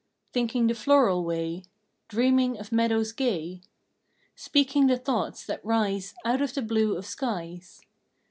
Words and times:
Thinking 0.33 0.65
the 0.65 0.73
floral 0.73 1.23
way. 1.23 1.63
Dreaming 2.07 2.57
of 2.57 2.71
meadows 2.71 3.11
gay. 3.11 3.61
Speaking 4.35 4.87
the 4.87 4.97
thoughts 4.97 5.45
that 5.45 5.63
rise 5.63 6.15
Out 6.25 6.41
of 6.41 6.55
the 6.55 6.63
blue 6.63 6.97
of 6.97 7.05
skies. 7.05 7.81